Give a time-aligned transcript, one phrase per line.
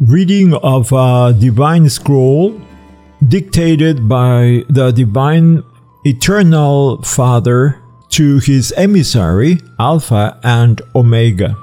[0.00, 2.60] Reading of a divine scroll
[3.26, 5.64] dictated by the divine
[6.04, 11.56] eternal Father to his emissary, Alpha and Omega.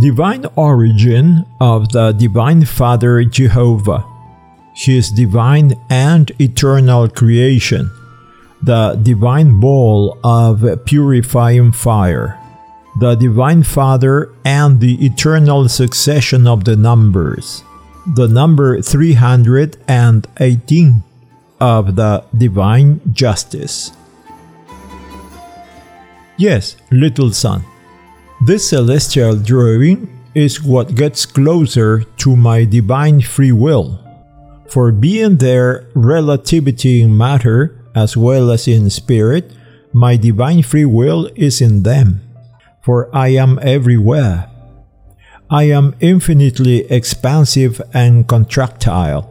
[0.00, 4.06] Divine origin of the Divine Father Jehovah,
[4.76, 7.90] his divine and eternal creation,
[8.62, 12.38] the divine ball of purifying fire,
[12.96, 17.64] the Divine Father and the eternal succession of the numbers,
[18.14, 21.02] the number 318
[21.60, 23.90] of the divine justice.
[26.36, 27.64] Yes, little son,
[28.44, 33.98] this celestial drawing is what gets closer to my divine free will.
[34.68, 39.52] For being there relativity in matter as well as in spirit,
[39.92, 42.23] my divine free will is in them.
[42.84, 44.50] For I am everywhere.
[45.48, 49.30] I am infinitely expansive and contractile.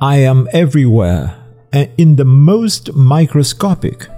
[0.00, 1.34] I am everywhere
[1.72, 4.08] and in the most microscopic.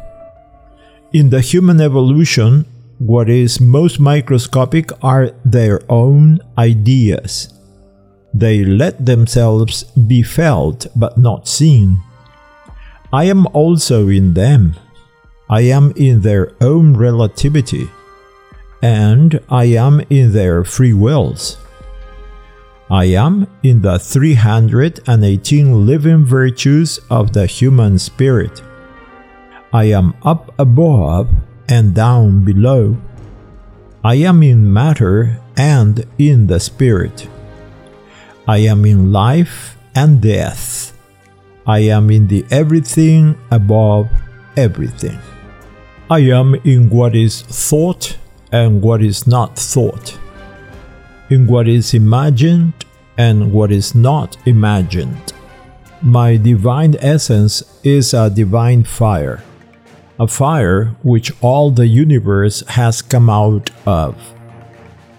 [1.13, 2.67] In the human evolution,
[2.99, 7.55] what is most microscopic are their own ideas.
[8.33, 12.03] They let themselves be felt but not seen.
[13.13, 14.75] I am also in them.
[15.49, 17.89] I am in their own relativity.
[18.85, 21.57] And I am in their free wills.
[22.91, 28.61] I am in the 318 living virtues of the human spirit.
[29.73, 31.31] I am up above
[31.67, 32.99] and down below.
[34.05, 37.27] I am in matter and in the spirit.
[38.47, 40.93] I am in life and death.
[41.67, 44.11] I am in the everything above
[44.59, 45.19] everything.
[46.11, 48.19] I am in what is thought
[48.55, 50.17] and what is not thought
[51.29, 52.73] in what is imagined
[53.19, 55.33] and what is not imagined.
[56.01, 59.43] My divine essence is a divine fire,
[60.21, 64.15] a fire which all the universe has come out of.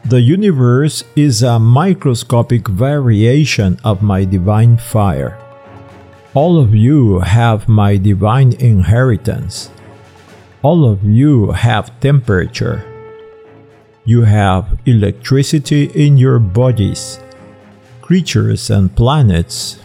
[0.05, 5.37] The universe is a microscopic variation of my divine fire.
[6.33, 9.71] All of you have my divine inheritance.
[10.61, 12.94] All of you have temperature
[14.05, 17.19] you have electricity in your bodies,
[18.01, 19.79] creatures and planets.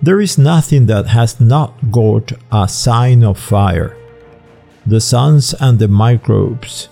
[0.00, 3.96] There is nothing that has not got a sign of fire.
[4.86, 6.88] The suns and the microbes,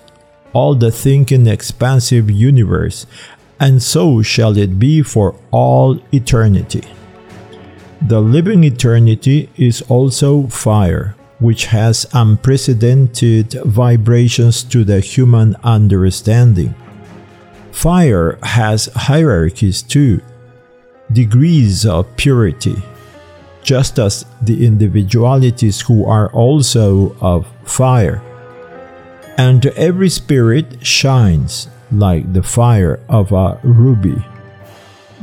[0.53, 3.07] all the thinking expansive universe,
[3.61, 6.83] and so shall it be for all eternity.
[8.03, 16.75] The living eternity is also fire which has unprecedented vibrations to the human understanding.
[17.71, 20.21] Fire has hierarchies too,
[21.13, 22.77] degrees of purity,
[23.63, 28.21] just as the individualities who are also of fire.
[29.37, 34.25] And every spirit shines like the fire of a ruby.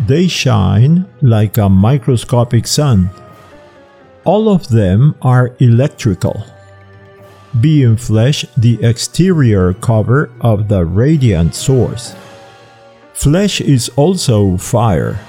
[0.08, 3.10] They shine like a microscopic sun
[4.26, 6.46] all of them are electrical.
[7.62, 12.16] Being flesh the exterior cover of the radiant source.
[13.14, 15.20] Flesh is also fire.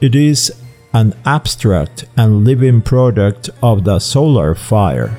[0.00, 0.52] It is
[0.92, 5.16] an abstract and living product of the solar fire.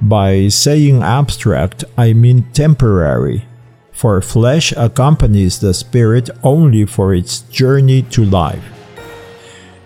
[0.00, 3.44] By saying abstract, I mean temporary,
[3.92, 8.64] for flesh accompanies the spirit only for its journey to life.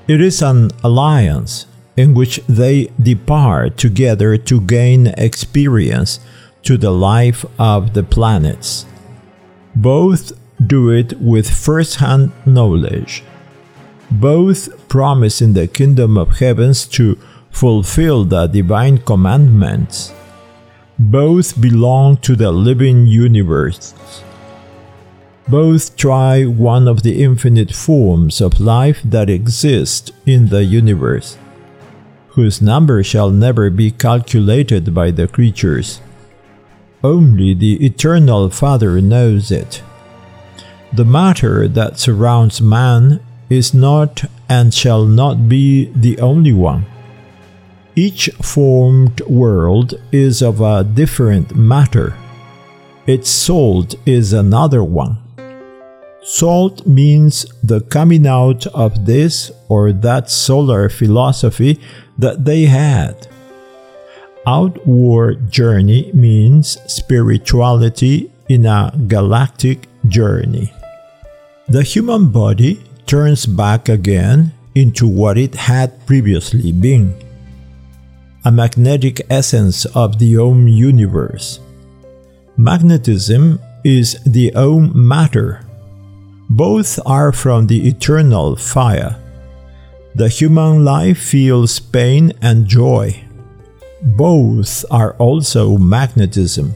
[0.08, 1.66] It is an alliance,
[1.96, 6.20] in which they depart together to gain experience
[6.62, 8.86] to the life of the planets.
[9.74, 10.32] Both
[10.64, 13.22] do it with first hand knowledge.
[14.10, 17.18] Both promise in the kingdom of heavens to
[17.50, 20.12] fulfill the divine commandments.
[20.98, 23.94] Both belong to the living universe.
[25.48, 31.38] Both try one of the infinite forms of life that exist in the universe
[32.30, 36.00] whose number shall never be calculated by the creatures.
[37.02, 39.82] Only the Eternal Father knows it.
[40.92, 46.86] The matter that surrounds man is not and shall not be the only one.
[47.96, 52.16] Each formed world is of a different matter.
[53.06, 55.18] Its salt is another one.
[56.30, 61.80] Salt means the coming out of this or that solar philosophy
[62.16, 63.26] that they had.
[64.46, 70.72] outward journey means spirituality in a galactic journey.
[71.66, 77.12] The human body turns back again into what it had previously been
[78.46, 81.58] a magnetic essence of the Om universe.
[82.56, 85.66] Magnetism is the Om matter.
[86.50, 89.14] Both are from the eternal fire.
[90.16, 93.22] The human life feels pain and joy.
[94.02, 96.74] Both are also magnetism.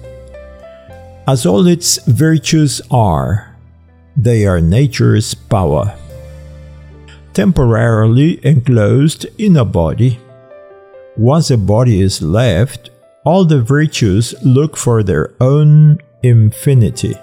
[1.26, 3.56] As all its virtues are,
[4.16, 5.92] they are nature's power.
[7.32, 10.20] Temporarily enclosed in a body,
[11.16, 12.90] once a body is left,
[13.24, 17.16] all the virtues look for their own infinity,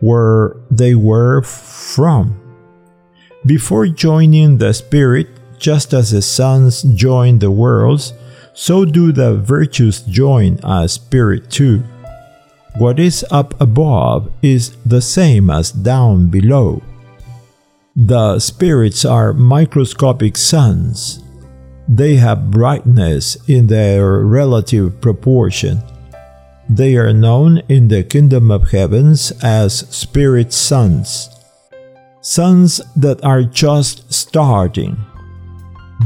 [0.00, 2.36] where they were from.
[3.46, 8.12] Before joining the Spirit, just as the suns join the worlds,
[8.54, 11.82] so do the virtues join a Spirit too.
[12.78, 16.82] What is up above is the same as down below.
[17.96, 21.22] The spirits are microscopic suns
[21.92, 25.82] they have brightness in their relative proportion.
[26.72, 31.28] They are known in the kingdom of heavens as spirit suns,
[32.20, 34.96] suns that are just starting.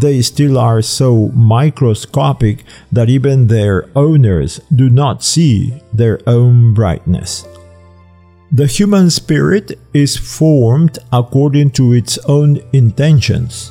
[0.00, 7.46] They still are so microscopic that even their owners do not see their own brightness.
[8.50, 13.70] The human spirit is formed according to its own intentions.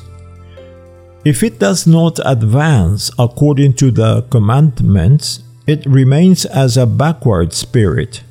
[1.24, 8.22] If it does not advance according to the commandments, it remains as a backward spirit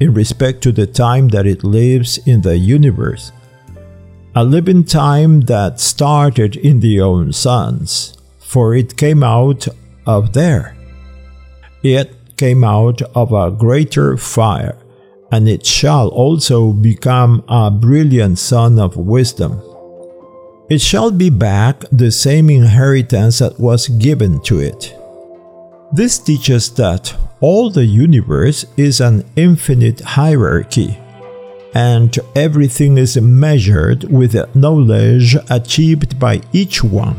[0.00, 3.32] in respect to the time that it lives in the universe.
[4.34, 9.68] A living time that started in the own suns, for it came out
[10.06, 10.76] of there.
[11.82, 14.76] It came out of a greater fire,
[15.30, 19.60] and it shall also become a brilliant sun of wisdom
[20.72, 24.96] it shall be back the same inheritance that was given to it.
[25.94, 30.98] This teaches that all the universe is an infinite hierarchy,
[31.74, 37.18] and everything is measured with knowledge achieved by each one.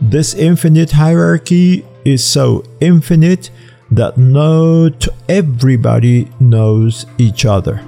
[0.00, 3.50] This infinite hierarchy is so infinite
[3.92, 7.84] that not everybody knows each other.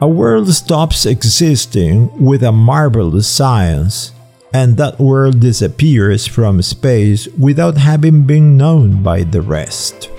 [0.00, 4.12] A world stops existing with a marvelous science,
[4.52, 10.10] and that world disappears from space without having been known by the rest.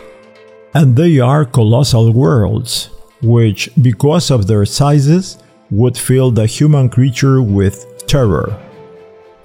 [0.73, 2.89] And they are colossal worlds,
[3.21, 5.37] which, because of their sizes,
[5.69, 8.59] would fill the human creature with terror.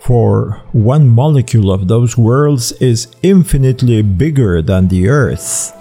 [0.01, 5.75] For one molecule of those worlds is infinitely bigger than the Earth.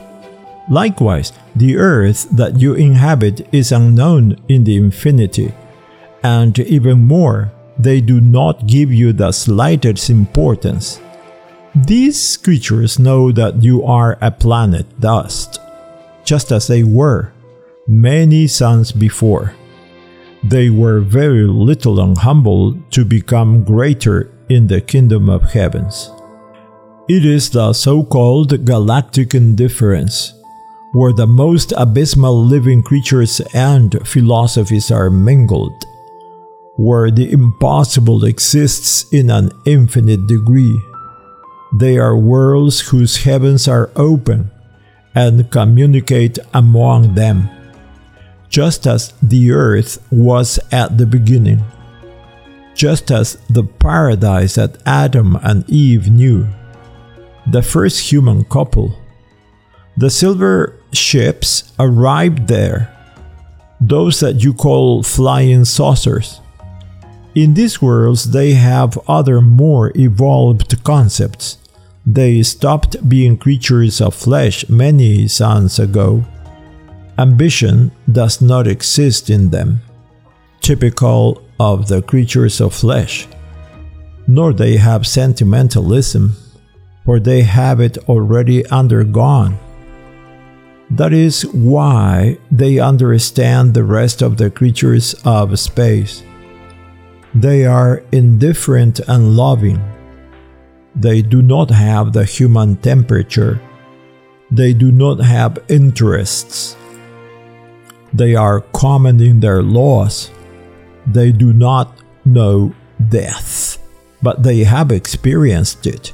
[0.69, 5.54] Likewise, the earth that you inhabit is unknown in the infinity,
[6.24, 11.00] and even more, they do not give you the slightest importance.
[11.76, 15.60] These creatures know that you are a planet dust,
[16.24, 17.34] just as they were
[17.88, 19.54] many suns before.
[20.44, 26.12] They were very little and humble to become greater in the kingdom of heavens.
[27.10, 30.34] It is the so called galactic indifference
[30.94, 35.86] where the most abysmal living creatures and philosophies are mingled,
[36.78, 40.81] where the impossible exists in an infinite degree.
[41.74, 44.52] They are worlds whose heavens are open
[45.16, 47.50] and communicate among them,
[48.50, 51.64] just as the earth was at the beginning,
[52.76, 56.48] just as the paradise that Adam and Eve knew,
[57.52, 58.96] the first human couple.
[59.98, 62.94] The silver ships arrived there,
[63.81, 66.40] those that you call flying saucers.
[67.38, 71.60] In these worlds, they have other more evolved concepts.
[72.04, 76.26] They stopped being creatures of flesh many suns ago.
[77.20, 79.82] Ambition does not exist in them,
[80.62, 83.28] typical of the creatures of flesh.
[84.26, 86.36] Nor they have sentimentalism,
[87.06, 89.60] for they have it already undergone.
[90.90, 96.24] That is why they understand the rest of the creatures of space.
[97.40, 99.80] They are indifferent and loving.
[100.96, 103.62] They do not have the human temperature.
[104.50, 106.76] They do not have interests.
[108.12, 110.32] They are common in their laws.
[111.06, 112.74] They do not know
[113.10, 113.78] death,
[114.24, 116.14] but they have experienced it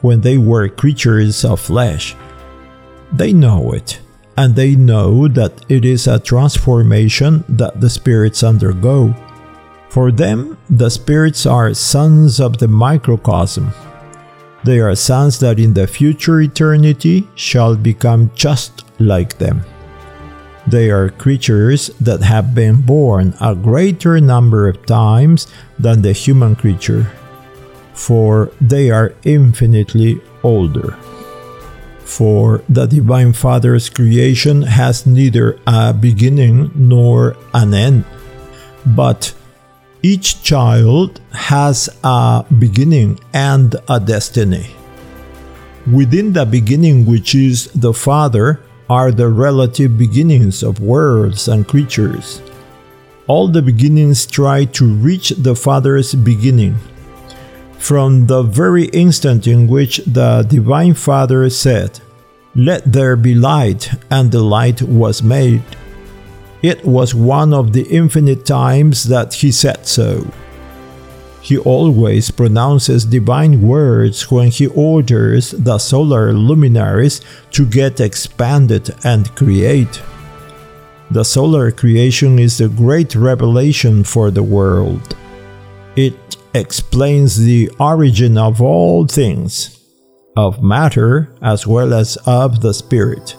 [0.00, 2.16] when they were creatures of flesh.
[3.12, 4.00] They know it,
[4.36, 9.14] and they know that it is a transformation that the spirits undergo.
[9.96, 13.72] For them, the spirits are sons of the microcosm.
[14.62, 19.64] They are sons that in the future eternity shall become just like them.
[20.66, 25.46] They are creatures that have been born a greater number of times
[25.78, 27.10] than the human creature,
[27.94, 30.92] for they are infinitely older.
[32.04, 38.04] For the Divine Father's creation has neither a beginning nor an end,
[38.84, 39.32] but
[40.06, 44.66] each child has a beginning and a destiny.
[45.90, 52.40] Within the beginning, which is the Father, are the relative beginnings of worlds and creatures.
[53.26, 56.76] All the beginnings try to reach the Father's beginning.
[57.78, 61.98] From the very instant in which the Divine Father said,
[62.54, 65.66] Let there be light, and the light was made,
[66.62, 70.26] it was one of the infinite times that he said so.
[71.42, 77.20] He always pronounces divine words when he orders the solar luminaries
[77.52, 80.02] to get expanded and create.
[81.12, 85.16] The solar creation is a great revelation for the world.
[85.94, 89.78] It explains the origin of all things,
[90.36, 93.36] of matter as well as of the spirit.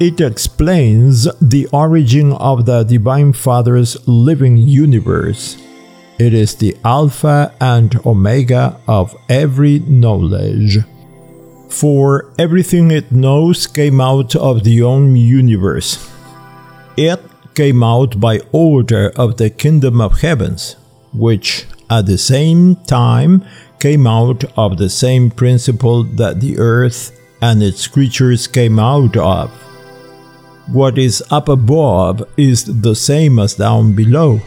[0.00, 5.58] It explains the origin of the Divine Father's living universe.
[6.18, 10.78] It is the Alpha and Omega of every knowledge.
[11.68, 16.10] For everything it knows came out of the own universe.
[16.96, 17.20] It
[17.54, 20.76] came out by order of the kingdom of heavens,
[21.12, 23.44] which at the same time
[23.78, 29.50] came out of the same principle that the earth and its creatures came out of.
[30.72, 34.40] What is up above is the same as down below.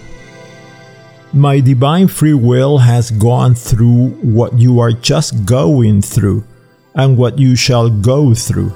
[1.33, 6.45] My divine free will has gone through what you are just going through
[6.95, 8.71] and what you shall go through.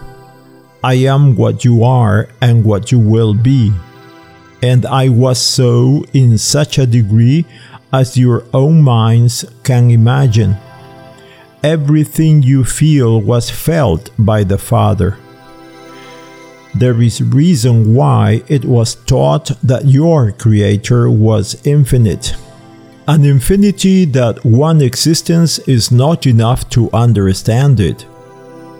[0.84, 3.72] I am what you are and what you will be.
[4.62, 7.46] And I was so in such a degree
[7.94, 10.58] as your own minds can imagine.
[11.64, 15.18] Everything you feel was felt by the Father.
[16.80, 22.36] There is reason why it was taught that your Creator was infinite.
[23.08, 28.06] An infinity that one existence is not enough to understand it.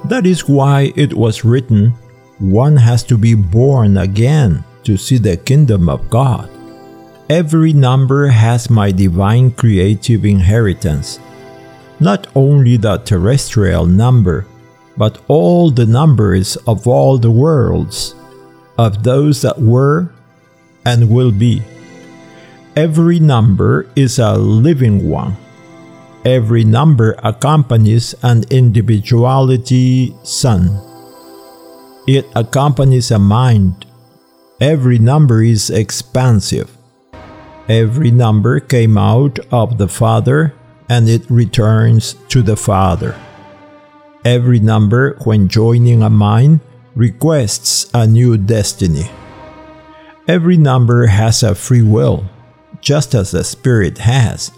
[0.06, 1.90] That is why it was written,
[2.38, 6.52] one has to be born again to see the kingdom of God.
[7.32, 11.20] Every number has my divine creative inheritance.
[12.00, 14.46] Not only the terrestrial number,
[14.98, 18.16] but all the numbers of all the worlds,
[18.78, 20.12] of those that were
[20.86, 21.62] and will be.
[22.76, 25.36] Every number is a living one.
[26.26, 30.82] Every number accompanies an individuality son.
[32.08, 33.86] It accompanies a mind.
[34.60, 36.76] Every number is expansive.
[37.68, 40.54] Every number came out of the Father
[40.90, 43.16] and it returns to the Father.
[44.26, 46.60] Every number, when joining a mind,
[46.96, 49.10] requests a new destiny.
[50.28, 52.26] Every number has a free will,
[52.82, 54.52] just as the Spirit has.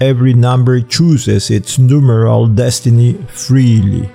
[0.00, 4.10] Every number chooses its numeral destiny freely.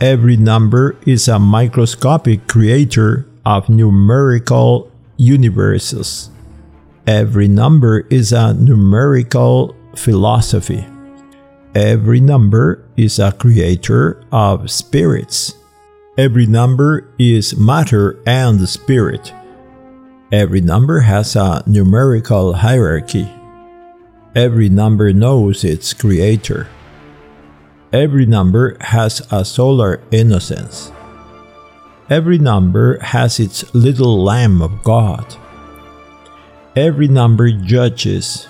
[0.00, 6.30] Every number is a microscopic creator of numerical universes.
[7.06, 10.86] Every number is a numerical philosophy.
[11.74, 15.54] Every number is a creator of spirits.
[16.16, 19.32] Every number is matter and spirit.
[20.30, 23.28] Every number has a numerical hierarchy.
[24.34, 26.68] Every number knows its creator.
[27.92, 30.90] Every number has a solar innocence.
[32.08, 35.36] Every number has its little Lamb of God.
[36.74, 38.48] Every number judges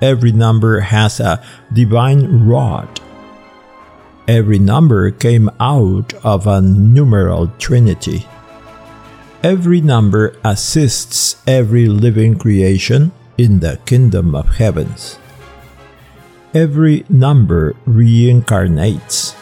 [0.00, 3.00] Every number has a divine rod.
[4.30, 8.28] Every number came out of a numeral trinity.
[9.42, 15.18] Every number assists every living creation in the kingdom of heavens.
[16.54, 19.34] Every number reincarnates.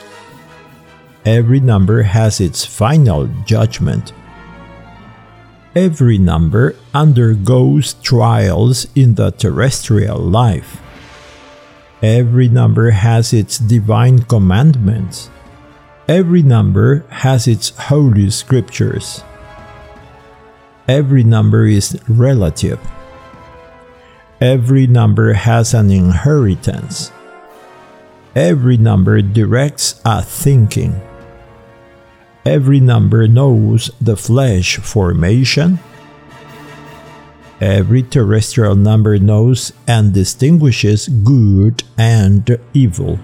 [1.26, 4.14] Every number has its final judgment
[5.78, 10.82] every number undergoes trials in the terrestrial life.
[12.02, 15.30] Every number has its divine commandments.
[16.06, 19.24] Every number has its holy scriptures.
[20.86, 22.78] Every number is relative.
[24.40, 27.10] Every number has an inheritance.
[28.36, 30.94] Every number directs a thinking.
[32.44, 35.80] Every number knows the flesh formation.
[37.60, 43.18] Every terrestrial number knows and distinguishes good and evil.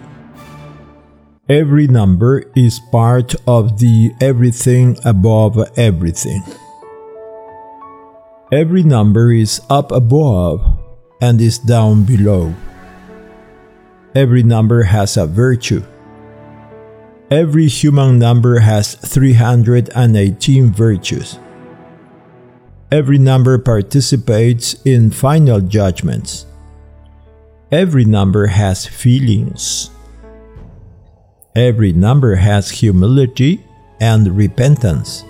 [1.48, 6.42] Every number is part of the everything above everything.
[8.50, 10.66] Every number is up above
[11.20, 12.54] and is down below.
[14.14, 15.84] Every number has a virtue.
[17.30, 21.38] Every human number has 318 virtues.
[22.94, 26.46] Every number participates in final judgments.
[27.72, 29.90] Every number has feelings.
[31.56, 33.66] Every number has humility
[34.00, 35.24] and repentance.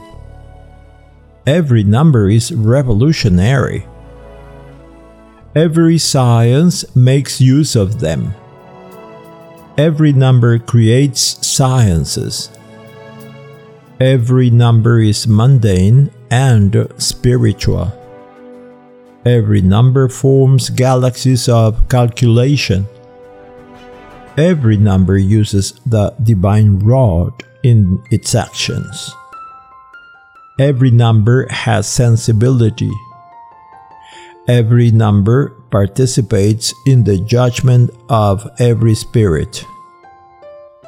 [1.47, 3.87] Every number is revolutionary.
[5.57, 8.35] Every science makes use of them.
[9.79, 12.51] Every number creates sciences.
[13.99, 17.95] Every number is mundane and spiritual.
[19.25, 22.87] Every number forms galaxies of calculation.
[24.37, 27.31] Every number uses the divine rod
[27.63, 29.15] in its actions.
[30.59, 32.91] Every number has sensibility.
[34.49, 39.65] Every number participates in the judgment of every spirit.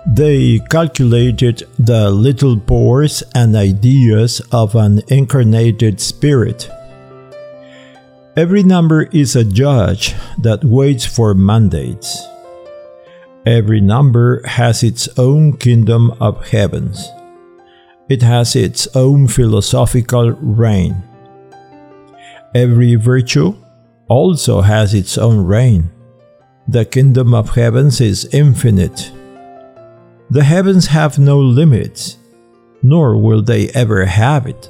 [0.07, 6.71] They calculated the little pores and ideas of an incarnated spirit.
[8.37, 12.23] Every number is a judge that waits for mandates.
[13.45, 17.09] Every number has its own kingdom of heavens.
[18.09, 21.03] It has its own philosophical reign.
[22.55, 23.57] Every virtue
[24.09, 25.91] also has its own reign.
[26.69, 29.11] The kingdom of heavens is infinite.
[30.29, 32.19] The heavens have no limits,
[32.83, 34.69] nor will they ever have it.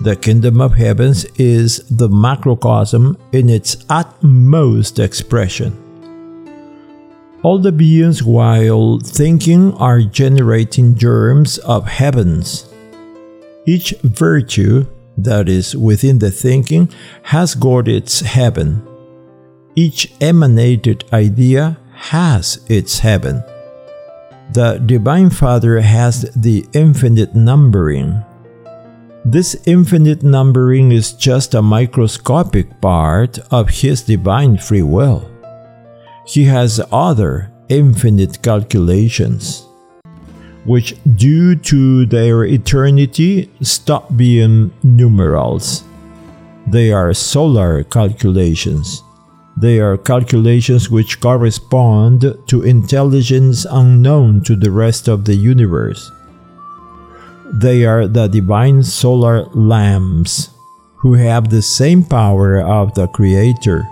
[0.00, 5.78] The kingdom of heavens is the macrocosm in its utmost expression.
[7.42, 12.72] All the beings, while thinking, are generating germs of heavens.
[13.66, 14.86] Each virtue
[15.18, 16.88] that is within the thinking
[17.24, 18.86] has got its heaven.
[19.74, 23.44] Each emanated idea has its heaven.
[24.54, 28.22] The Divine Father has the infinite numbering.
[29.24, 35.32] This infinite numbering is just a microscopic part of His divine free will
[36.24, 39.66] he has other infinite calculations,
[40.64, 45.84] which, due to their eternity, stop being numerals.
[46.66, 49.02] They are solar calculations.
[49.56, 56.10] They are calculations which correspond to intelligence unknown to the rest of the universe.
[57.52, 60.50] They are the divine solar lamps,
[60.96, 63.86] who have the same power of the Creator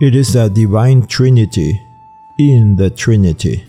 [0.00, 1.80] it is the Divine Trinity
[2.36, 3.64] in the Trinity.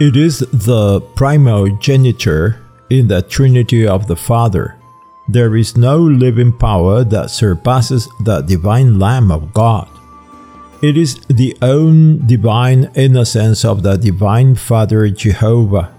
[0.00, 2.56] It is the primogeniture
[2.88, 4.77] in the Trinity of the Father.
[5.28, 9.88] There is no living power that surpasses the divine Lamb of God.
[10.80, 15.92] It is the own divine innocence of the divine Father Jehovah.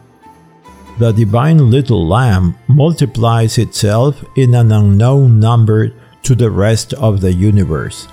[0.98, 7.32] The divine little lamb multiplies itself in an unknown number to the rest of the
[7.32, 8.08] universe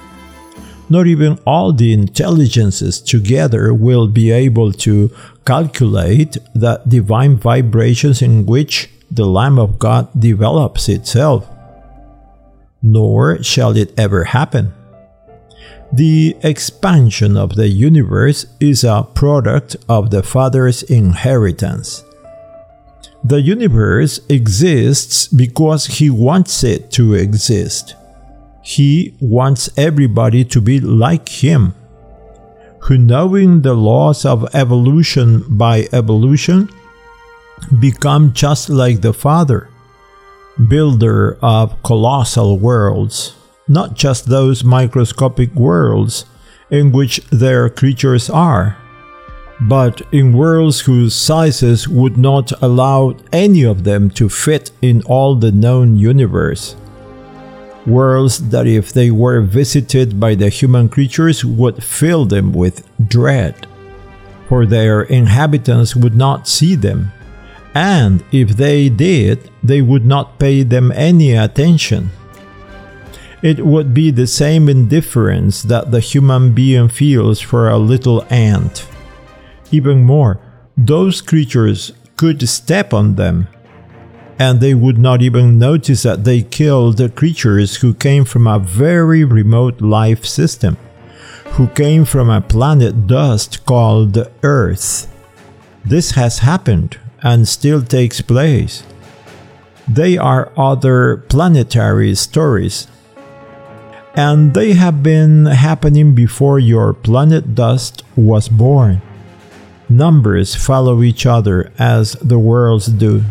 [0.89, 5.11] not even all the intelligences together will be able to
[5.45, 11.49] calculate the divine vibrations in which the Lamb of God develops itself.
[12.83, 14.73] Nor shall it ever happen.
[15.93, 22.05] The expansion of the universe is a product of the Father's inheritance.
[23.25, 27.95] The universe exists because He wants it to exist.
[28.67, 31.75] He wants everybody to be like him,
[32.81, 36.69] who, knowing the laws of evolution by evolution,
[37.81, 39.69] become just like the Father,
[40.69, 43.35] builder of colossal worlds,
[43.69, 46.25] not just those microscopic worlds
[46.71, 48.77] in which their creatures are,
[49.61, 55.35] but in worlds whose sizes would not allow any of them to fit in all
[55.35, 56.77] the known universe.
[57.87, 63.67] worlds that, if they were visited by the human creatures, would fill them with dread,
[64.49, 67.13] for their inhabitants would not see them,
[67.77, 72.11] and if they did, they would not pay them any attention.
[73.43, 78.89] It would be the same indifference that the human being feels for a little ant.
[79.71, 80.41] Even more,
[80.75, 83.47] those creatures could step on them
[84.39, 88.59] and they would not even notice that they killed the creatures who came from a
[88.59, 90.79] very remote life system,
[91.57, 95.13] who came from a planet dust called Earth.
[95.85, 98.83] This has happened and still takes place.
[99.89, 102.89] They are other planetary stories.
[104.15, 109.03] And they have been happening before your planet dust was born.
[109.89, 113.23] Numbers follow each other as the worlds do.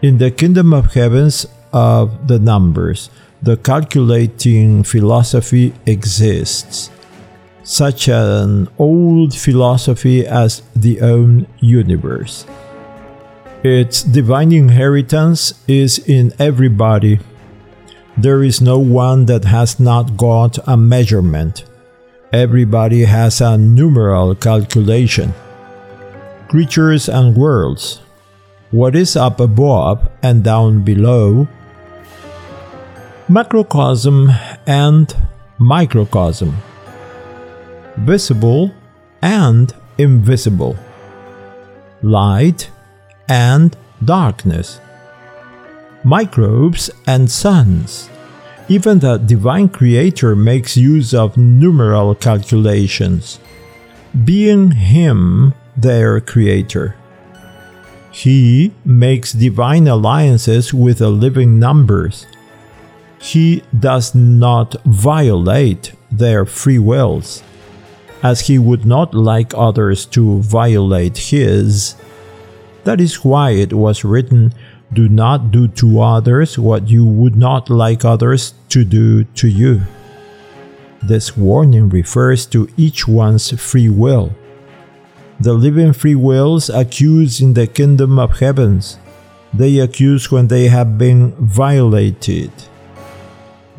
[0.00, 3.10] In the kingdom of heavens of the numbers,
[3.42, 6.90] the calculating philosophy exists,
[7.62, 12.46] such an old philosophy as the own universe.
[13.66, 17.18] Its divine inheritance is in everybody.
[18.16, 21.64] There is no one that has not got a measurement.
[22.32, 25.34] Everybody has a numeral calculation.
[26.46, 28.02] Creatures and worlds,
[28.70, 31.48] what is up above and down below,
[33.28, 34.30] macrocosm
[34.68, 35.12] and
[35.58, 36.54] microcosm,
[37.96, 38.70] visible
[39.22, 40.76] and invisible,
[42.00, 42.70] light
[43.28, 44.80] and darkness,
[46.04, 48.08] microbes and suns.
[48.68, 53.38] Even the divine creator makes use of numeral calculations,
[54.24, 56.96] being him their creator.
[58.10, 62.26] He makes divine alliances with the living numbers.
[63.20, 67.42] He does not violate their free wills,
[68.22, 71.94] as he would not like others to violate his.
[72.86, 74.54] That is why it was written,
[74.92, 79.82] Do not do to others what you would not like others to do to you.
[81.02, 84.32] This warning refers to each one's free will
[85.38, 88.98] the living free wills accuse in the kingdom of heavens.
[89.52, 92.50] They accuse when they have been violated.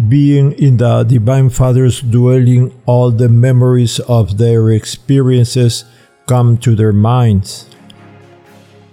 [0.07, 5.85] Being in the Divine Father's dwelling, all the memories of their experiences
[6.27, 7.65] come to their minds.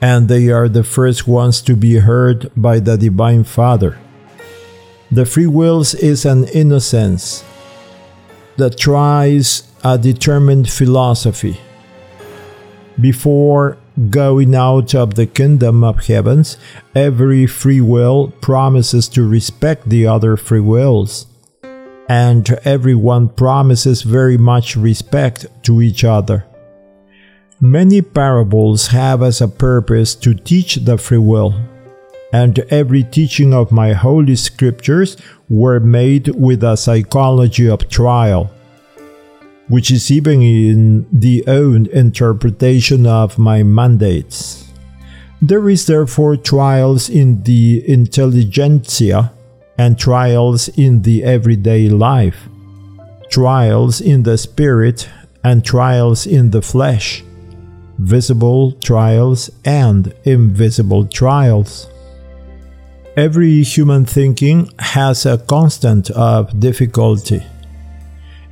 [0.05, 3.99] And they are the first ones to be heard by the Divine Father.
[5.11, 7.43] The free wills is an innocence
[8.59, 11.57] that tries a determined philosophy
[13.01, 13.79] before
[14.11, 16.59] going out of the kingdom of heavens,
[16.95, 21.27] every free will promises to respect the other free wills,
[22.11, 26.45] and everyone promises very much respect to each other.
[27.61, 31.55] Many parables have as a purpose to teach the free will,
[32.33, 35.17] and every teaching of my holy scriptures
[35.49, 38.51] were made with a psychology of trial
[39.69, 44.71] which is even in the own interpretation of my mandates.
[45.41, 49.33] There is therefore trials in the intelligentsia
[49.79, 52.49] and trials in the everyday life,
[53.31, 55.09] trials in the spirit
[55.43, 57.23] and trials in the flesh,
[57.99, 61.89] visible trials and invisible trials.
[63.17, 67.43] Every human thinking has a constant of difficulty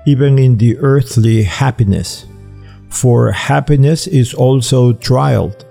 [0.06, 2.26] even in the earthly happiness.
[2.88, 5.64] For happiness is also trialed,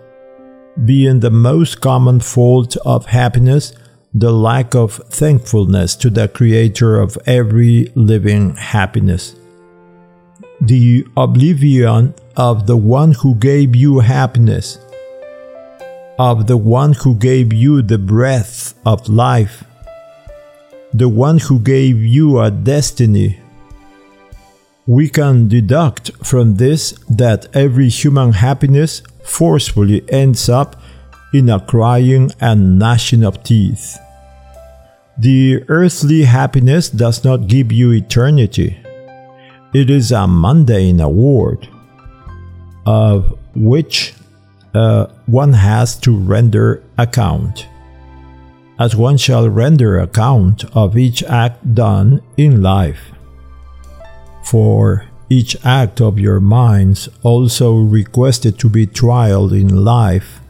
[0.86, 3.73] being the most common fault of happiness
[4.13, 9.36] the lack of thankfulness to the Creator of every living happiness.
[10.62, 14.78] The oblivion of the one who gave you happiness,
[16.19, 19.63] of the one who gave you the breath of life,
[20.93, 23.41] the one who gave you a destiny
[24.91, 30.76] we can deduct from this that every human happiness forcefully ends up
[31.34, 33.97] in a crying and gnashing of teeth.
[35.17, 38.81] The earthly happiness does not give you eternity.
[39.73, 41.67] It is a mundane award,
[42.86, 44.13] of which
[44.73, 47.67] uh, one has to render account,
[48.79, 53.12] as one shall render account of each act done in life
[54.43, 60.41] for each act of your minds also requested to be trialed in life.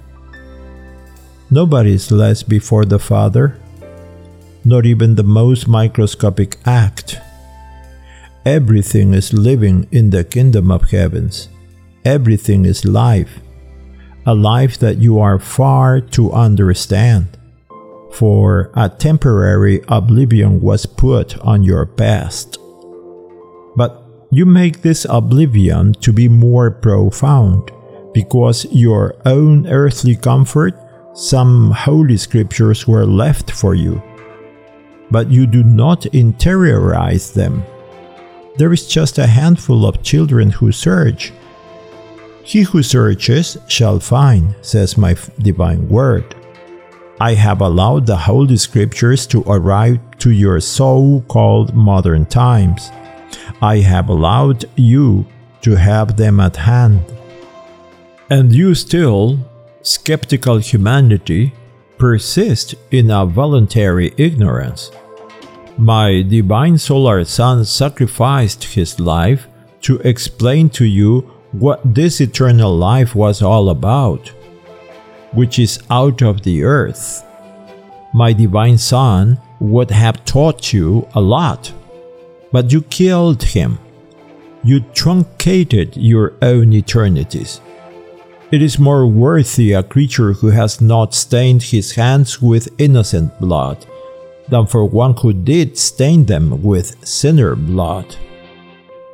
[1.51, 3.57] Nobody is less before the Father.
[4.63, 7.17] not even the most microscopic act.
[8.45, 11.49] Everything is living in the kingdom of heavens.
[12.03, 13.39] Everything is life,
[14.25, 17.37] a life that you are far to understand,
[18.11, 22.57] for a temporary oblivion was put on your past.
[23.75, 27.69] But you make this oblivion to be more profound,
[28.11, 30.73] because your own earthly comfort,
[31.13, 34.01] some holy scriptures were left for you.
[35.11, 37.63] But you do not interiorize them
[38.57, 41.31] there is just a handful of children who search.
[42.43, 46.35] He who searches shall find, says my divine word.
[47.19, 52.89] I have allowed the Holy Scriptures to arrive to your so called modern times.
[53.61, 55.25] I have allowed you
[55.61, 57.01] to have them at hand.
[58.29, 59.37] And you still,
[59.83, 61.53] skeptical humanity,
[61.97, 64.89] persist in a voluntary ignorance.
[65.77, 69.47] My divine solar son sacrificed his life
[69.81, 71.21] to explain to you
[71.53, 74.27] what this eternal life was all about,
[75.33, 77.23] which is out of the earth.
[78.13, 81.71] My divine son would have taught you a lot,
[82.51, 83.79] but you killed him.
[84.63, 87.61] You truncated your own eternities.
[88.51, 93.85] It is more worthy a creature who has not stained his hands with innocent blood
[94.51, 98.15] than for one who did stain them with sinner blood.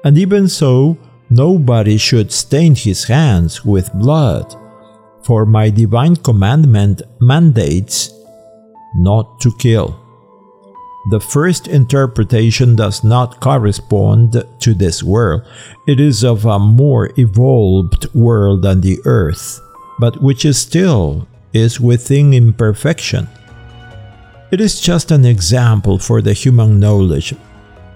[0.03, 0.97] And even so,
[1.29, 4.55] nobody should stain his hands with blood,
[5.23, 8.11] for my divine commandment mandates
[8.95, 10.03] not to kill.
[11.11, 15.43] The first interpretation does not correspond to this world.
[15.87, 19.61] It is of a more evolved world than the earth,
[19.99, 23.29] but which is still is within imperfection.
[24.49, 27.35] It is just an example for the human knowledge.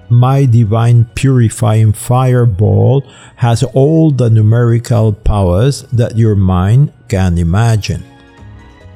[0.09, 3.05] My divine purifying fireball
[3.37, 8.03] has all the numerical powers that your mind can imagine.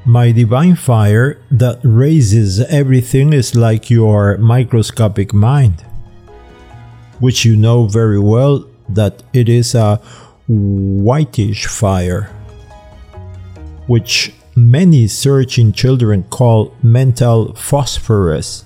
[0.06, 5.80] My divine fire that raises everything is like your microscopic mind,
[7.20, 10.02] which you know very well that it is a
[10.50, 12.30] whitish fire,
[13.88, 18.64] which many searching children call mental phosphorus,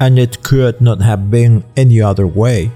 [0.00, 2.70] and it could not have been any other way.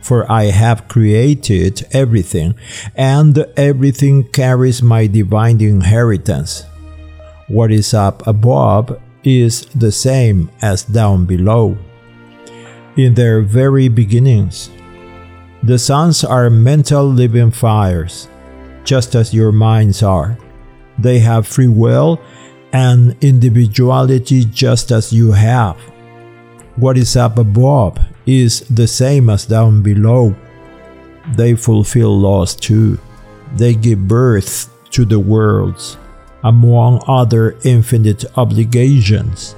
[0.00, 2.54] For I have created everything,
[2.94, 6.64] and everything carries my divine inheritance.
[7.48, 11.76] What is up above is the same as down below.
[12.96, 14.70] In their very beginnings,
[15.62, 18.28] the suns are mental living fires,
[18.84, 20.38] just as your minds are.
[20.98, 22.20] They have free will
[22.72, 25.76] and individuality just as you have.
[26.76, 30.34] What is up above is the same as down below.
[31.36, 32.98] They fulfill laws too.
[33.54, 35.96] They give birth to the worlds,
[36.44, 39.54] among other infinite obligations,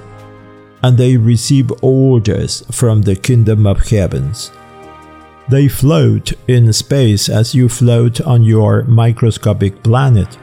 [0.83, 4.51] and they receive orders from the kingdom of heavens.
[5.49, 10.37] They float in space as you float on your microscopic planet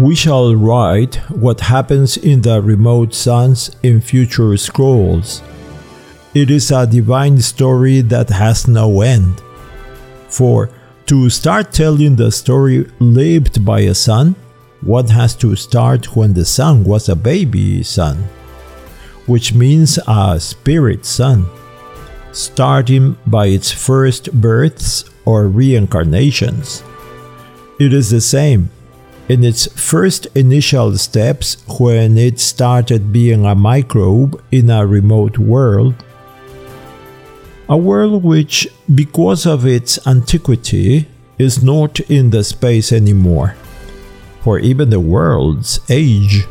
[0.00, 5.42] we shall write what happens in the remote suns in future scrolls.
[6.32, 9.42] It is a divine story that has no end.
[10.28, 10.70] For
[11.06, 14.36] to start telling the story lived by a son,
[14.80, 18.16] one has to start when the son was a baby son,
[19.26, 21.44] which means a spirit son,
[22.32, 26.82] starting by its first births or reincarnations.
[27.78, 28.70] It is the same
[29.30, 35.94] in its first initial steps when it started being a microbe in a remote world.
[37.68, 41.06] A world which, because of its antiquity,
[41.38, 43.54] is not in the space anymore,
[44.42, 46.42] for even the worlds age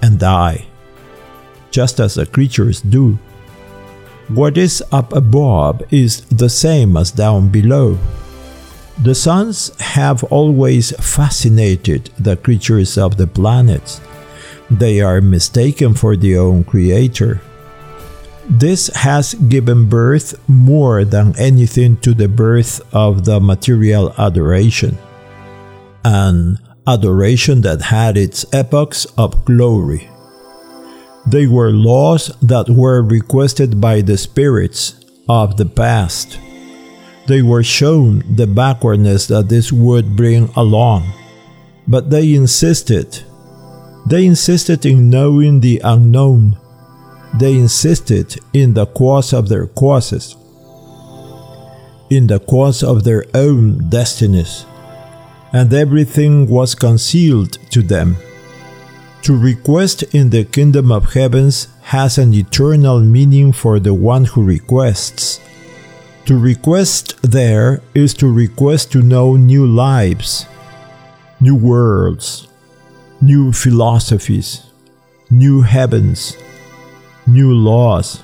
[0.00, 0.68] and die,
[1.72, 3.18] just as the creatures do.
[4.28, 7.98] What is up above is the same as down below.
[9.00, 14.00] The suns have always fascinated the creatures of the planets.
[14.70, 17.40] They are mistaken for their own creator.
[18.50, 24.98] This has given birth more than anything to the birth of the material adoration,
[26.04, 30.10] an adoration that had its epochs of glory.
[31.24, 36.40] They were laws that were requested by the spirits of the past
[37.28, 41.12] they were shown the backwardness that this would bring along.
[41.86, 43.22] But they insisted.
[44.06, 46.56] They insisted in knowing the unknown.
[47.38, 50.34] they insisted in the cause of their causes,
[52.08, 54.64] in the cause of their own destinies,
[55.52, 58.16] and everything was concealed to them.
[59.22, 64.42] To request in the kingdom of heavens has an eternal meaning for the one who
[64.42, 65.40] requests.
[66.28, 70.44] To request there is to request to know new lives,
[71.40, 72.48] new worlds,
[73.22, 74.60] new philosophies,
[75.30, 76.36] new heavens,
[77.26, 78.22] new laws.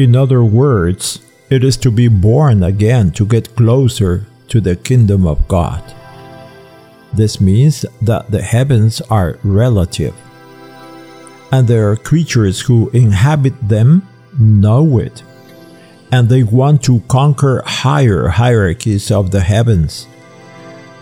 [0.00, 5.24] In other words, it is to be born again to get closer to the kingdom
[5.24, 5.84] of God.
[7.12, 10.16] This means that the heavens are relative,
[11.52, 15.22] and there are creatures who inhabit them know it,
[16.12, 20.06] and they want to conquer higher hierarchies of the heavens.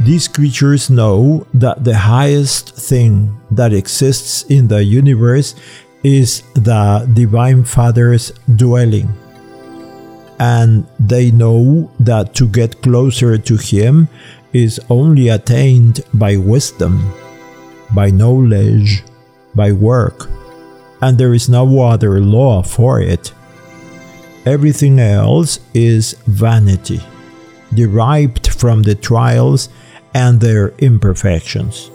[0.01, 5.55] These creatures know that the highest thing that exists in the universe
[6.05, 9.09] is the Divine Father's dwelling.
[10.39, 14.09] And they know that to get closer to Him
[14.53, 17.13] is only attained by wisdom,
[17.93, 19.03] by knowledge,
[19.55, 20.31] by work,
[21.03, 23.33] and there is no other law for it.
[24.49, 27.01] Everything else is vanity,
[27.75, 29.69] derived from the trials
[30.15, 31.91] and their imperfections.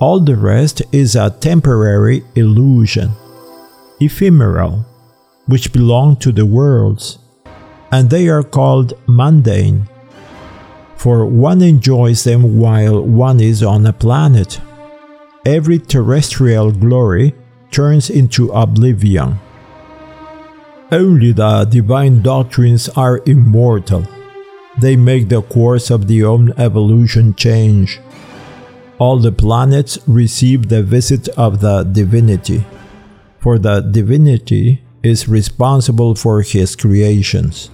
[0.00, 3.10] All the rest is a temporary illusion,
[4.00, 4.86] ephemeral,
[5.46, 7.18] which belong to the worlds,
[7.92, 9.88] and they are called mundane
[10.98, 14.60] for one enjoys them while one is on a planet.
[15.46, 17.34] Every terrestrial glory
[17.70, 19.38] turns into oblivion.
[20.90, 24.04] Only the divine doctrines are immortal.
[24.80, 28.00] They make the course of the own evolution change.
[28.98, 32.64] All the planets receive the visit of the divinity,
[33.38, 37.70] for the divinity is responsible for his creations.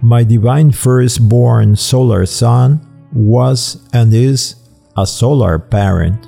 [0.00, 2.80] My divine firstborn solar son
[3.12, 4.56] was and is
[4.96, 6.26] a solar parent.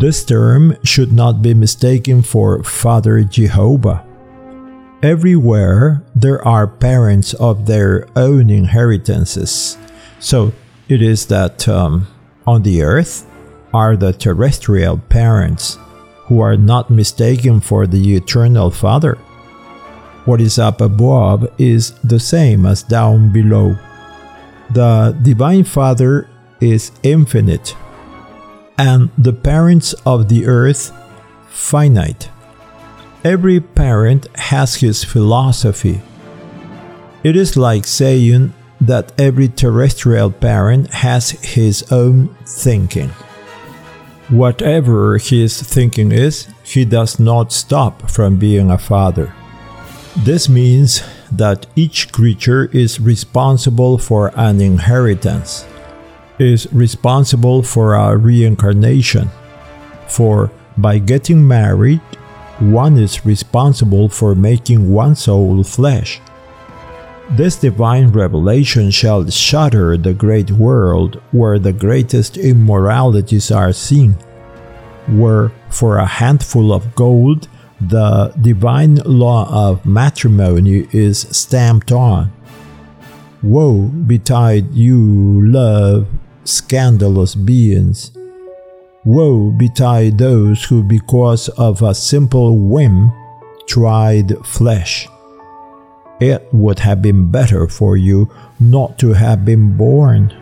[0.00, 4.06] This term should not be mistaken for Father Jehovah.
[5.02, 9.76] Everywhere there are parents of their own inheritances.
[10.20, 10.52] So
[10.88, 12.06] it is that um,
[12.46, 13.26] on the earth
[13.74, 15.76] are the terrestrial parents
[16.26, 19.16] who are not mistaken for the eternal Father.
[20.24, 23.76] What is up above is the same as down below.
[24.70, 26.28] The Divine Father
[26.60, 27.74] is infinite,
[28.78, 30.92] and the parents of the earth
[31.48, 32.30] finite.
[33.24, 36.02] Every parent has his philosophy.
[37.22, 43.10] It is like saying that every terrestrial parent has his own thinking.
[44.28, 49.32] Whatever his thinking is, he does not stop from being a father.
[50.16, 55.64] This means that each creature is responsible for an inheritance,
[56.40, 59.30] is responsible for a reincarnation.
[60.08, 62.00] For by getting married,
[62.70, 66.20] one is responsible for making one soul flesh.
[67.30, 74.12] This divine revelation shall shatter the great world where the greatest immoralities are seen,
[75.08, 77.48] where for a handful of gold
[77.80, 82.32] the divine law of matrimony is stamped on.
[83.42, 86.06] Woe betide you, love,
[86.44, 88.12] scandalous beings!
[89.04, 93.12] Woe betide those who, because of a simple whim,
[93.66, 95.08] tried flesh.
[96.20, 100.32] It would have been better for you not to have been born.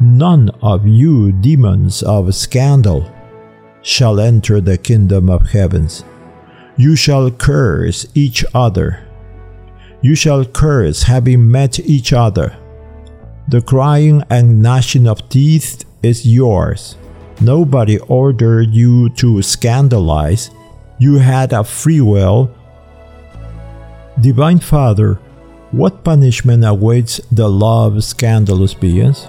[0.00, 3.08] None of you demons of scandal
[3.82, 6.04] shall enter the kingdom of heavens.
[6.76, 9.06] You shall curse each other.
[10.02, 12.56] You shall curse having met each other.
[13.48, 16.96] The crying and gnashing of teeth is yours.
[17.40, 20.50] Nobody ordered you to scandalize.
[20.98, 22.50] You had a free will.
[24.20, 25.14] Divine Father,
[25.70, 29.26] what punishment awaits the love scandalous beings?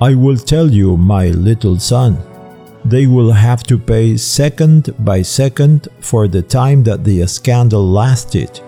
[0.00, 2.18] I will tell you, my little son
[2.84, 8.60] they will have to pay second by second for the time that the scandal lasted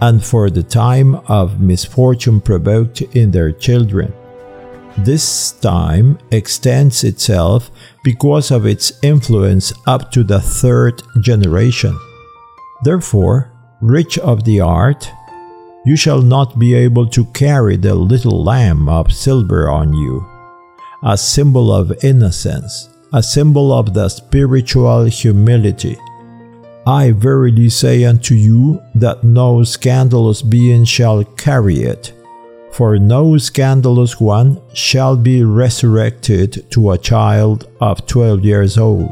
[0.00, 4.12] and for the time of misfortune provoked in their children.
[4.96, 7.70] This time extends itself
[8.02, 11.98] because of its influence up to the third generation.
[12.82, 15.10] Therefore, rich of the art,
[15.84, 20.26] you shall not be able to carry the little lamb of silver on you,
[21.04, 25.96] a symbol of innocence a symbol of the spiritual humility,
[26.86, 32.12] I verily say unto you that no scandalous being shall carry it.
[32.78, 39.10] For no scandalous one shall be resurrected to a child of twelve years old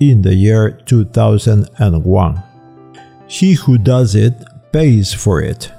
[0.00, 2.42] in the year 2001.
[3.28, 4.34] He who does it
[4.72, 5.70] pays for it.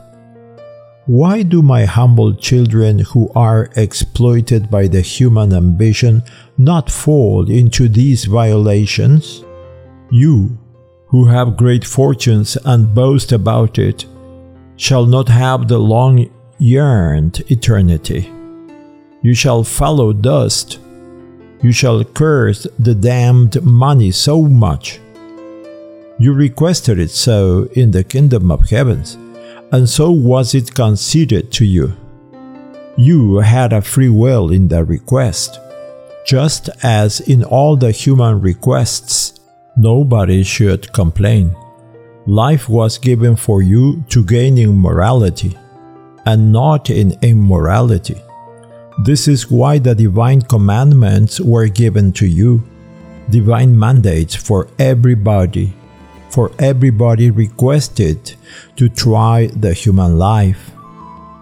[1.06, 6.24] Why do my humble children who are exploited by the human ambition
[6.58, 9.43] not fall into these violations?
[10.10, 10.58] You,
[11.08, 14.06] who have great fortunes and boast about it,
[14.78, 16.30] shall not have the long
[16.64, 18.32] yearned eternity.
[19.22, 20.80] You shall follow dust.
[21.61, 24.99] You shall curse the damned money so much.
[26.20, 29.16] You requested it so in the kingdom of heavens,
[29.72, 31.93] and so was it conceded to you.
[32.95, 35.59] You had a free will in the request,
[36.26, 39.39] just as in all the human requests
[39.76, 41.55] Nobody should complain.
[42.28, 45.57] Life was given for you to gain in morality,
[46.26, 48.21] and not in immorality.
[49.03, 52.61] This is why the divine commandments were given to you,
[53.30, 55.74] divine mandates for everybody,
[56.30, 58.36] for everybody requested
[58.76, 60.71] to try the human life.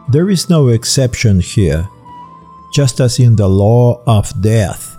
[0.09, 1.87] There is no exception here.
[2.73, 4.95] Just as in the law of death,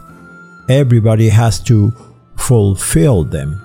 [0.68, 1.92] everybody has to
[2.36, 3.60] fulfill them.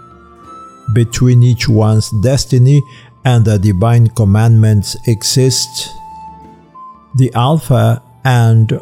[0.93, 2.81] Between each one's destiny
[3.25, 5.89] and the divine commandments exists
[7.17, 8.79] the Alpha and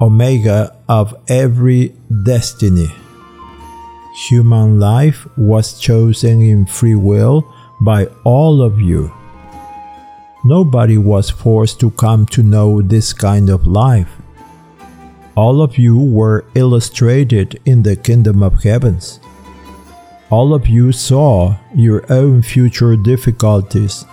[0.00, 2.88] Omega of every destiny.
[4.28, 7.46] Human life was chosen in free will
[7.80, 9.12] by all of you.
[10.44, 14.10] Nobody was forced to come to know this kind of life.
[15.36, 19.20] All of you were illustrated in the kingdom of heavens.
[20.30, 24.04] All of you saw your own future difficulties,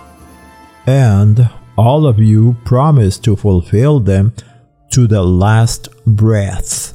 [0.86, 4.32] and all of you promised to fulfill them
[4.90, 6.94] to the last breath.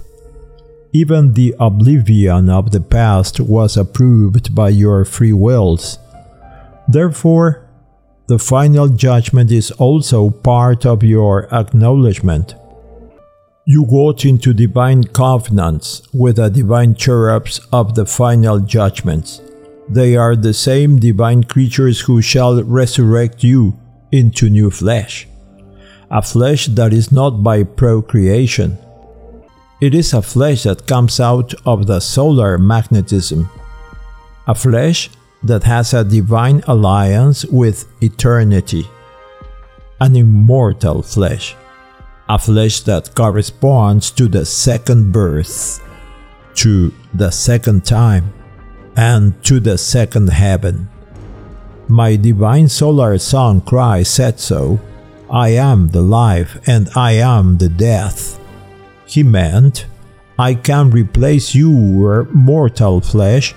[0.94, 6.00] Even the oblivion of the past was approved by your free wills.
[6.88, 7.68] Therefore,
[8.28, 12.56] the final judgment is also part of your acknowledgement.
[13.66, 19.42] You got into divine covenants with the divine cherubs of the final judgments.
[19.90, 23.79] They are the same divine creatures who shall resurrect you
[24.12, 25.28] into new flesh.
[26.12, 28.78] A flesh that is not by procreation.
[29.82, 33.50] It is a flesh that comes out of the solar magnetism.
[34.48, 35.10] A flesh
[35.44, 38.84] that has a divine alliance with eternity.
[40.02, 41.56] An immortal flesh
[42.30, 45.84] a flesh that corresponds to the second birth,
[46.54, 48.32] to the second time,
[48.96, 50.88] and to the second heaven.
[51.90, 54.80] My divine solar son Christ said so
[55.30, 58.40] I am the life and I am the death.
[59.06, 59.88] He meant,
[60.38, 63.56] I can replace your mortal flesh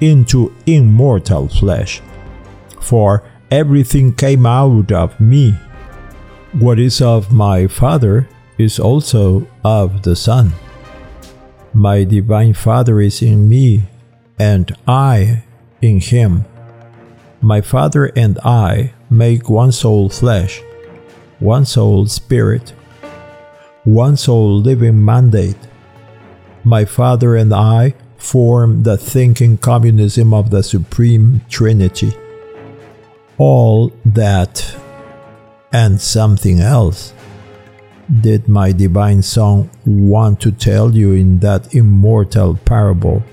[0.00, 2.00] into immortal flesh.
[2.80, 5.54] For everything came out of me
[6.52, 8.28] what is of my Father
[8.58, 10.52] is also of the Son.
[11.72, 13.84] My divine Father is in me,
[14.38, 15.44] and I
[15.80, 16.44] in him.
[17.44, 20.62] My Father and I make one soul flesh,
[21.40, 22.72] one soul spirit,
[23.82, 25.58] one soul living mandate.
[26.62, 32.12] My Father and I form the thinking communism of the Supreme Trinity.
[33.38, 34.76] All that
[35.72, 37.12] and something else
[38.20, 43.24] did my divine son want to tell you in that immortal parable?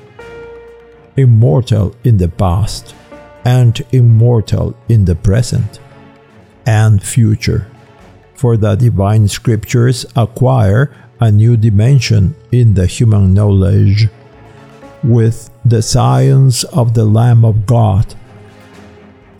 [1.16, 2.96] Immortal in the past
[3.50, 5.80] and immortal in the present
[6.68, 7.66] and future.
[8.36, 14.08] For the divine scriptures acquire a new dimension in the human knowledge
[15.04, 18.06] with the science of the Lamb of God.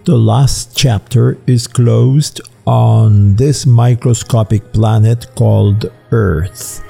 [0.06, 6.84] The last chapter is closed on this microscopic planet called Earth.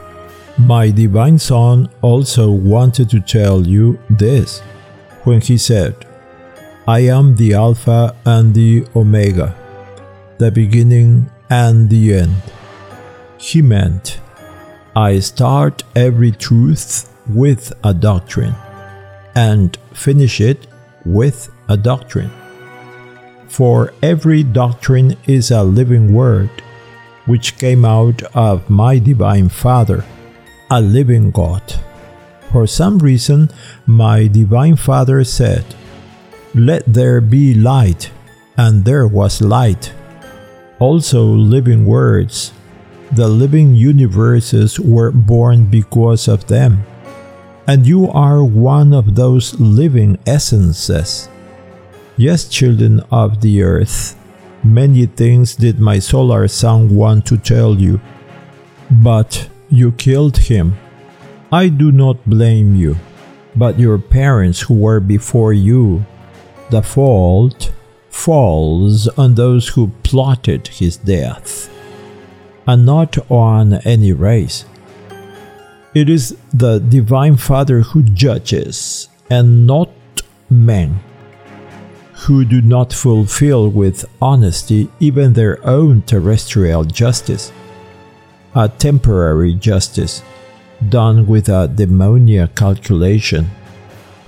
[0.57, 4.61] My divine son also wanted to tell you this
[5.25, 6.05] when he said,
[6.89, 9.55] I am the Alpha and the Omega,
[10.39, 12.41] the beginning and the end.
[13.37, 14.19] He meant,
[14.95, 18.55] I start every truth with a doctrine
[19.35, 20.65] and finish it
[21.05, 22.31] with a doctrine.
[23.47, 26.49] For every doctrine is a living word,
[27.27, 30.03] which came out of my divine Father,
[30.71, 31.61] a living God.
[32.51, 33.51] For some reason,
[33.85, 35.63] my divine Father said,
[36.55, 38.09] Let there be light,
[38.57, 39.93] and there was light.
[40.79, 42.53] Also, living words.
[43.11, 46.83] The living universes were born because of them.
[47.67, 51.29] And you are one of those living essences.
[52.17, 54.17] Yes, children of the earth,
[54.63, 58.01] many things did my solar son want to tell you,
[58.89, 60.77] but you killed him.
[61.51, 62.97] I do not blame you,
[63.55, 66.05] but your parents who were before you
[66.69, 67.71] the fault
[68.09, 71.69] falls on those who plotted his death,
[72.67, 74.65] and not on any race.
[75.95, 79.89] It is the Divine Father who judges, and not
[80.49, 80.99] men,
[82.13, 87.51] who do not fulfill with honesty even their own terrestrial justice,
[88.53, 90.21] a temporary justice
[90.87, 93.49] done with a demoniac calculation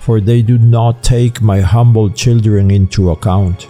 [0.01, 3.67] for they do not take my humble children into account.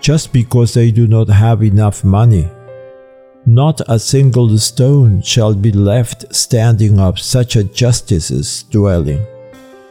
[0.00, 2.48] Just because they do not have enough money,
[3.44, 9.26] not a single stone shall be left standing of such a justice's dwelling,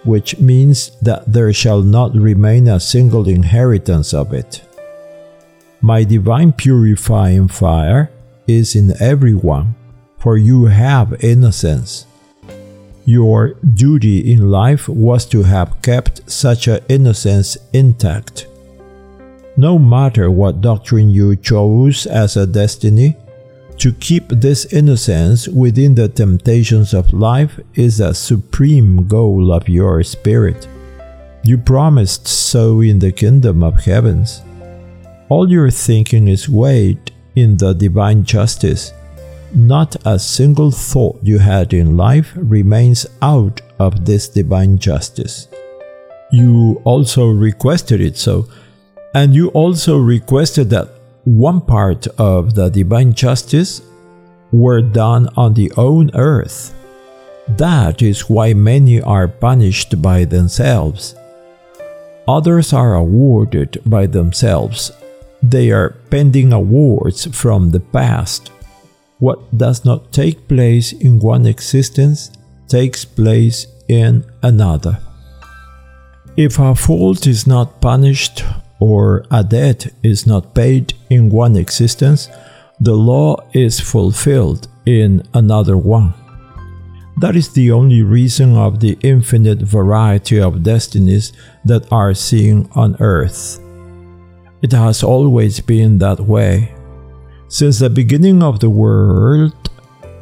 [0.06, 4.62] which means that there shall not remain a single inheritance of it.
[5.82, 8.10] My divine purifying fire
[8.48, 9.76] is in everyone,
[10.18, 12.06] for you have innocence.
[13.10, 18.46] Your duty in life was to have kept such an innocence intact.
[19.58, 23.18] No matter what doctrine you chose as a destiny,
[23.80, 30.04] to keep this innocence within the temptations of life is a supreme goal of your
[30.04, 30.68] spirit.
[31.42, 34.44] You promised so in the kingdom of heavens.
[35.30, 38.94] All your thinking is weighed in the divine justice
[39.54, 45.48] not a single thought you had in life remains out of this divine justice.
[46.32, 48.48] You also requested it so,
[49.14, 50.90] and you also requested that
[51.24, 53.82] one part of the divine justice
[54.52, 56.76] were done on the own earth.
[57.48, 61.16] That is why many are punished by themselves.
[62.28, 64.92] Others are awarded by themselves.
[65.42, 68.52] They are pending awards from the past
[69.20, 72.32] what does not take place in one existence
[72.68, 75.00] takes place in another.
[76.38, 78.44] If a fault is not punished
[78.80, 82.30] or a debt is not paid in one existence,
[82.80, 86.14] the law is fulfilled in another one.
[87.20, 91.34] That is the only reason of the infinite variety of destinies
[91.66, 93.60] that are seen on earth.
[94.62, 96.74] It has always been that way
[97.50, 99.70] since the beginning of the world,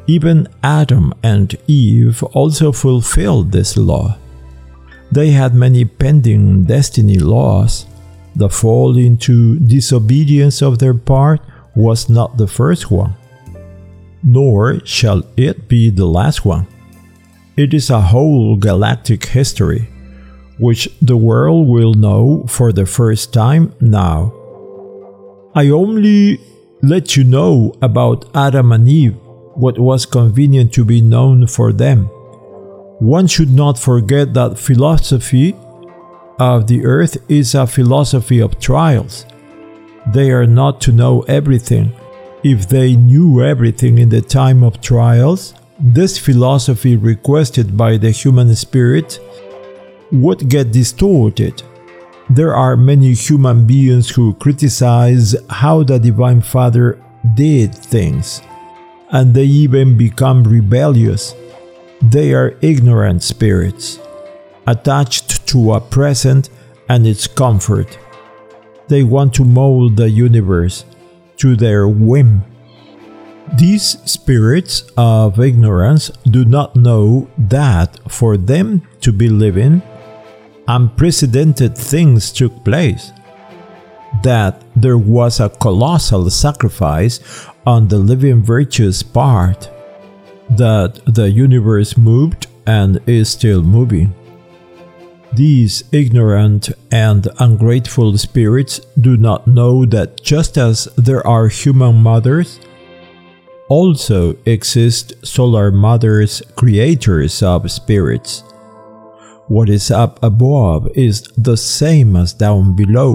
[0.06, 4.16] even Adam and Eve also fulfilled this law.
[5.12, 7.86] They had many pending destiny laws.
[8.34, 11.40] The fall into disobedience of their part
[11.74, 13.14] was not the first one,
[14.22, 16.66] nor shall it be the last one.
[17.56, 19.90] It is a whole galactic history,
[20.58, 24.32] which the world will know for the first time now.
[25.54, 26.40] I only
[26.88, 29.16] let you know about Adam and Eve,
[29.54, 32.04] what was convenient to be known for them.
[33.00, 35.54] One should not forget that philosophy
[36.38, 39.26] of the earth is a philosophy of trials.
[40.12, 41.92] They are not to know everything.
[42.42, 48.54] If they knew everything in the time of trials, this philosophy requested by the human
[48.56, 49.20] spirit
[50.10, 51.62] would get distorted
[52.30, 57.02] there are many human beings who criticize how the Divine Father
[57.34, 58.42] did things,
[59.10, 61.34] and they even become rebellious.
[62.02, 63.98] They are ignorant spirits,
[64.66, 66.50] attached to a present
[66.88, 67.98] and its comfort.
[68.88, 70.84] They want to mold the universe
[71.38, 72.42] to their whim.
[73.56, 79.80] These spirits of ignorance do not know that for them to be living,
[80.68, 83.12] unprecedented things took place.
[84.22, 87.20] That there was a colossal sacrifice
[87.66, 89.70] on the living virtue's part.
[90.50, 94.14] That the universe moved and is still moving.
[95.34, 102.60] These ignorant and ungrateful spirits do not know that just as there are human mothers,
[103.68, 108.42] also exist solar mothers, creators of spirits
[109.48, 113.14] what is up above is the same as down below.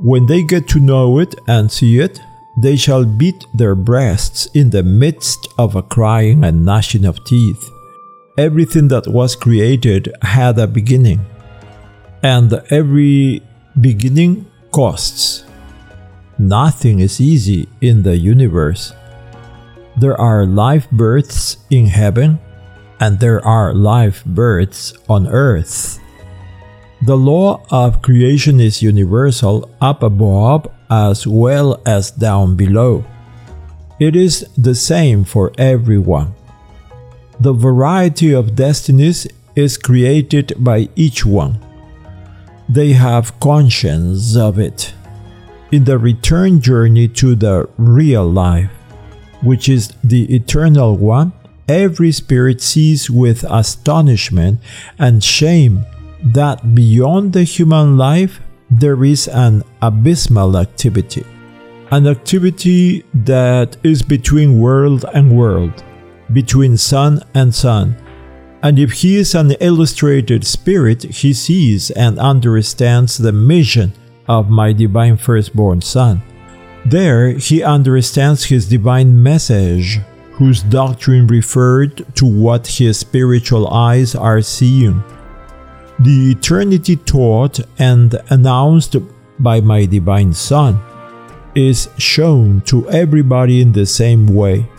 [0.00, 2.20] When they get to know it and see it,
[2.62, 7.70] they shall beat their breasts in the midst of a crying and gnashing of teeth.
[8.36, 11.20] Everything that was created had a beginning.
[12.22, 13.40] and every
[13.80, 15.44] beginning costs.
[16.38, 18.92] Nothing is easy in the universe.
[19.96, 22.38] There are live births in heaven,
[23.00, 26.00] and there are live births on earth.
[27.02, 33.04] The law of creation is universal up above as well as down below.
[34.00, 36.34] It is the same for everyone.
[37.40, 41.58] The variety of destinies is created by each one.
[42.68, 44.92] They have conscience of it.
[45.70, 48.70] In the return journey to the real life,
[49.42, 51.32] which is the eternal one,
[51.68, 54.60] every spirit sees with astonishment
[54.98, 55.84] and shame
[56.22, 58.40] that beyond the human life
[58.70, 61.24] there is an abysmal activity.
[61.90, 65.82] An activity that is between world and world,
[66.32, 67.96] between sun and sun.
[68.62, 73.92] And if he is an illustrated spirit, he sees and understands the mission
[74.26, 76.22] of my divine firstborn son.
[76.84, 80.00] There he understands his divine message,
[80.38, 85.02] whose doctrine referred to what his spiritual eyes are seeing
[86.00, 88.94] the eternity taught and announced
[89.40, 90.78] by my divine Son
[91.56, 94.70] is shown to everybody in the same way.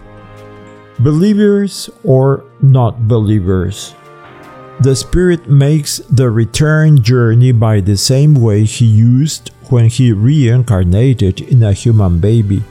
[0.99, 3.95] Believers or not believers.
[4.79, 11.41] The Spirit makes the return journey by the same way He used when He reincarnated
[11.41, 12.63] in a human baby.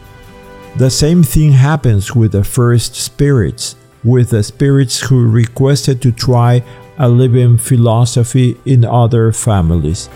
[0.78, 3.74] The same thing happens with the first spirits,
[4.04, 6.62] with the spirits who requested to try
[6.98, 10.08] a living philosophy in other families,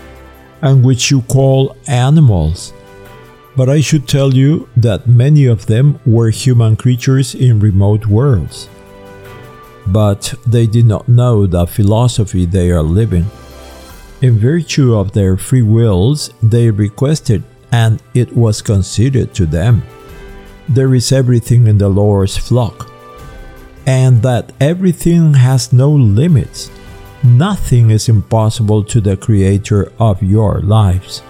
[0.61, 2.71] and which you call animals.
[3.57, 8.69] But I should tell you that many of them were human creatures in remote worlds.
[9.85, 13.25] But they did not know the philosophy they are living.
[14.21, 19.83] In virtue of their free wills, they requested, and it was conceded to them.
[20.69, 22.89] There is everything in the Lord's flock
[23.85, 26.71] and that everything has no limits.
[27.23, 31.21] Nothing is impossible to the Creator of your lives.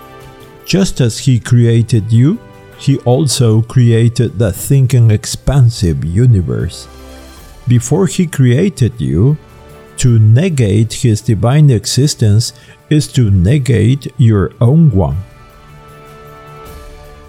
[0.66, 2.40] Just as He created you,
[2.78, 6.88] He also created the thinking expansive universe.
[7.68, 9.38] Before He created you,
[9.98, 12.54] to negate His divine existence
[12.90, 15.18] is to negate your own one.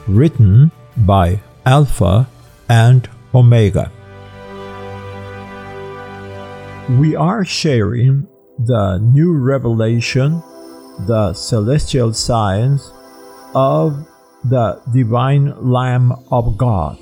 [0.06, 2.28] Written by Alpha
[2.68, 3.90] and Omega
[6.88, 10.42] we are sharing the new revelation,
[11.06, 12.92] the celestial science
[13.54, 14.06] of
[14.44, 16.98] the divine Lamb of God.